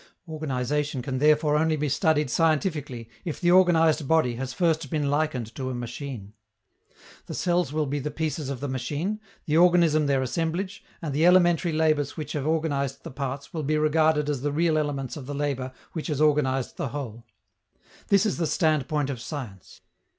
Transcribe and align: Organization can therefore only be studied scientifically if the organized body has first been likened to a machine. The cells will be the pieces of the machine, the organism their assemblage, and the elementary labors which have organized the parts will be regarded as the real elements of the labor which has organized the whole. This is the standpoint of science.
Organization 0.27 1.03
can 1.03 1.19
therefore 1.19 1.55
only 1.57 1.75
be 1.75 1.87
studied 1.87 2.31
scientifically 2.31 3.07
if 3.23 3.39
the 3.39 3.51
organized 3.51 4.07
body 4.07 4.33
has 4.33 4.51
first 4.51 4.89
been 4.89 5.11
likened 5.11 5.53
to 5.53 5.69
a 5.69 5.75
machine. 5.75 6.33
The 7.27 7.35
cells 7.35 7.71
will 7.71 7.85
be 7.85 7.99
the 7.99 8.09
pieces 8.09 8.49
of 8.49 8.61
the 8.61 8.67
machine, 8.67 9.19
the 9.45 9.57
organism 9.57 10.07
their 10.07 10.23
assemblage, 10.23 10.83
and 11.03 11.13
the 11.13 11.23
elementary 11.27 11.71
labors 11.71 12.17
which 12.17 12.31
have 12.33 12.47
organized 12.47 13.03
the 13.03 13.11
parts 13.11 13.53
will 13.53 13.61
be 13.61 13.77
regarded 13.77 14.27
as 14.27 14.41
the 14.41 14.51
real 14.51 14.75
elements 14.79 15.17
of 15.17 15.27
the 15.27 15.35
labor 15.35 15.71
which 15.93 16.07
has 16.07 16.19
organized 16.19 16.77
the 16.77 16.87
whole. 16.87 17.23
This 18.07 18.25
is 18.25 18.37
the 18.37 18.47
standpoint 18.47 19.11
of 19.11 19.21
science. 19.21 19.81